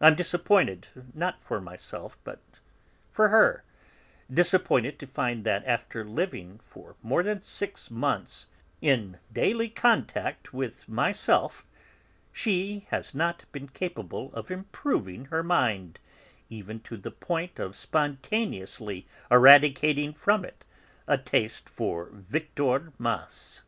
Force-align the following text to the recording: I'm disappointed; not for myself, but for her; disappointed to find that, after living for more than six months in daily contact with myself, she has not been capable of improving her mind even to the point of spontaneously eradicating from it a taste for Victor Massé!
I'm 0.00 0.14
disappointed; 0.14 0.86
not 1.12 1.42
for 1.42 1.60
myself, 1.60 2.16
but 2.24 2.40
for 3.12 3.28
her; 3.28 3.64
disappointed 4.32 4.98
to 5.00 5.06
find 5.06 5.44
that, 5.44 5.62
after 5.66 6.06
living 6.06 6.58
for 6.62 6.96
more 7.02 7.22
than 7.22 7.42
six 7.42 7.90
months 7.90 8.46
in 8.80 9.18
daily 9.30 9.68
contact 9.68 10.54
with 10.54 10.88
myself, 10.88 11.66
she 12.32 12.86
has 12.88 13.14
not 13.14 13.44
been 13.52 13.68
capable 13.68 14.32
of 14.32 14.50
improving 14.50 15.26
her 15.26 15.42
mind 15.42 15.98
even 16.48 16.80
to 16.80 16.96
the 16.96 17.10
point 17.10 17.58
of 17.58 17.76
spontaneously 17.76 19.06
eradicating 19.30 20.14
from 20.14 20.46
it 20.46 20.64
a 21.06 21.18
taste 21.18 21.68
for 21.68 22.08
Victor 22.10 22.90
Massé! 22.98 23.60